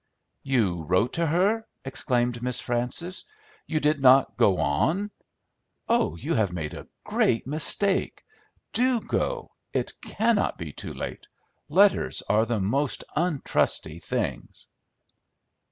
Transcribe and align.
"You 0.41 0.81
wrote 0.85 1.13
to 1.13 1.27
her!" 1.27 1.67
exclaimed 1.85 2.41
Miss 2.41 2.59
Frances. 2.59 3.23
"You 3.67 3.79
did 3.79 3.99
not 3.99 4.35
go 4.35 4.57
on? 4.57 5.11
Oh, 5.87 6.15
you 6.15 6.33
have 6.33 6.51
made 6.51 6.73
a 6.73 6.87
great 7.03 7.45
mistake! 7.45 8.23
Do 8.73 8.99
go: 8.99 9.51
it 9.73 9.91
cannot 10.01 10.57
be 10.57 10.73
too 10.73 10.95
late. 10.95 11.27
Letters 11.69 12.19
are 12.27 12.47
the 12.47 12.59
most 12.59 13.03
untrusty 13.15 14.01
things!" 14.03 14.69